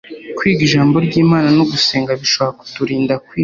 [0.37, 3.39] Kwiga ijambo ry’Imana no gusenga bishobora kuturinda kwiroha